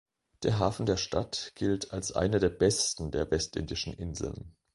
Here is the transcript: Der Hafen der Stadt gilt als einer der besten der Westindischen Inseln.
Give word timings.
Der 0.41 0.57
Hafen 0.57 0.87
der 0.87 0.97
Stadt 0.97 1.51
gilt 1.53 1.91
als 1.93 2.11
einer 2.11 2.39
der 2.39 2.49
besten 2.49 3.11
der 3.11 3.29
Westindischen 3.29 3.93
Inseln. 3.93 4.55